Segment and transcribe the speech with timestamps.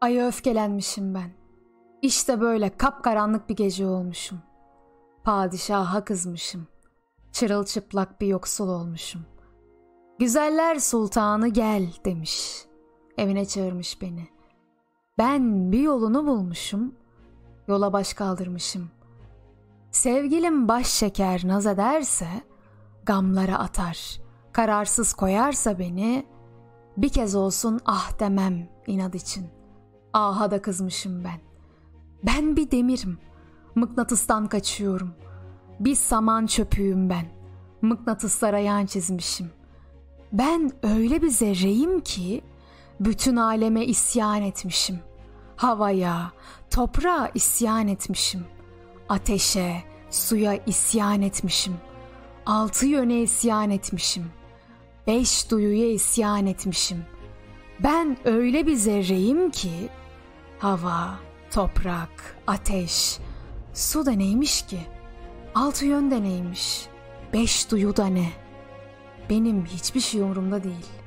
[0.00, 1.30] Aya öfkelenmişim ben.
[2.02, 4.38] İşte böyle kapkaranlık bir gece olmuşum.
[5.24, 6.66] Padişaha kızmışım.
[7.32, 9.26] Çırılçıplak bir yoksul olmuşum.
[10.18, 12.64] Güzeller sultanı gel demiş.
[13.18, 14.28] Evine çağırmış beni.
[15.18, 16.94] Ben bir yolunu bulmuşum.
[17.68, 18.90] Yola baş kaldırmışım.
[19.90, 22.28] Sevgilim baş şeker naz ederse
[23.06, 24.20] gamlara atar.
[24.52, 26.26] Kararsız koyarsa beni
[26.96, 29.56] bir kez olsun ah demem inat için.
[30.16, 31.40] Aha da kızmışım ben.
[32.22, 33.18] Ben bir demirim.
[33.74, 35.14] Mıknatıstan kaçıyorum.
[35.80, 37.26] Bir saman çöpüyüm ben.
[37.82, 39.50] Mıknatıslara yan çizmişim.
[40.32, 42.42] Ben öyle bir zerreyim ki
[43.00, 45.00] bütün aleme isyan etmişim.
[45.56, 46.32] Havaya,
[46.70, 48.44] toprağa isyan etmişim.
[49.08, 51.74] Ateşe, suya isyan etmişim.
[52.46, 54.24] Altı yöne isyan etmişim.
[55.06, 57.04] Beş duyuya isyan etmişim.
[57.80, 59.88] Ben öyle bir zerreyim ki
[60.58, 61.18] hava,
[61.50, 63.18] toprak, ateş,
[63.74, 64.80] su da neymiş ki?
[65.54, 66.86] Altı yön de neymiş?
[67.32, 68.28] Beş duyu da ne?
[69.30, 71.05] Benim hiçbir şey umurumda değil.''